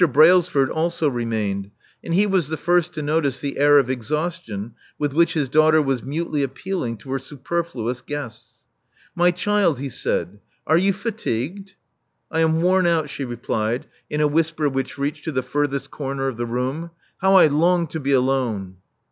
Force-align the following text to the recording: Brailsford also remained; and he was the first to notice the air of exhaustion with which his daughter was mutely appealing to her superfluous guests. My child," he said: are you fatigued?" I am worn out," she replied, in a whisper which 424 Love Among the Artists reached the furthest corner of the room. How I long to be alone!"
Brailsford 0.11 0.71
also 0.71 1.07
remained; 1.07 1.69
and 2.03 2.15
he 2.15 2.25
was 2.25 2.49
the 2.49 2.57
first 2.57 2.91
to 2.93 3.03
notice 3.03 3.37
the 3.37 3.59
air 3.59 3.77
of 3.77 3.87
exhaustion 3.87 4.73
with 4.97 5.13
which 5.13 5.33
his 5.33 5.47
daughter 5.47 5.79
was 5.79 6.01
mutely 6.01 6.41
appealing 6.41 6.97
to 6.97 7.11
her 7.11 7.19
superfluous 7.19 8.01
guests. 8.01 8.63
My 9.13 9.29
child," 9.29 9.77
he 9.77 9.89
said: 9.89 10.39
are 10.65 10.79
you 10.79 10.91
fatigued?" 10.91 11.75
I 12.31 12.39
am 12.39 12.63
worn 12.63 12.87
out," 12.87 13.11
she 13.11 13.23
replied, 13.25 13.85
in 14.09 14.21
a 14.21 14.27
whisper 14.27 14.67
which 14.67 14.91
424 14.93 15.03
Love 15.03 15.29
Among 15.37 15.69
the 15.69 15.73
Artists 15.75 15.87
reached 15.91 15.91
the 15.91 15.91
furthest 15.91 15.91
corner 15.91 16.27
of 16.27 16.37
the 16.37 16.51
room. 16.51 16.89
How 17.19 17.35
I 17.35 17.45
long 17.45 17.85
to 17.89 17.99
be 17.99 18.11
alone!" 18.11 18.77